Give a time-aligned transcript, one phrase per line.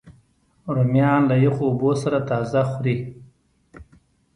[0.75, 2.95] رومیان له یخو اوبو سره تازه خوري